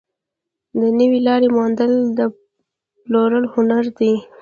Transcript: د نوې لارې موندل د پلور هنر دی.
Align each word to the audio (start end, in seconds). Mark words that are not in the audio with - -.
د 0.79 0.81
نوې 0.99 1.19
لارې 1.27 1.47
موندل 1.55 1.91
د 2.17 2.19
پلور 3.03 3.31
هنر 3.53 3.85
دی. 3.97 4.13